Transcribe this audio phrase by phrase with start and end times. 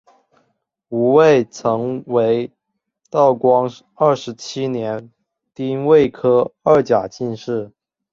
[0.89, 2.51] 吴慰曾为
[3.11, 5.11] 道光二十七年
[5.53, 7.71] 丁未科二甲进士。